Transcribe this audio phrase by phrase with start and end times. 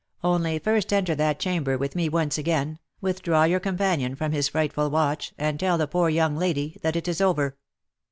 [0.23, 4.89] Only first enter that chamber with me once again, withdraw your companion from his frightful
[4.89, 7.55] watch, and tell the poor young lady that it is over."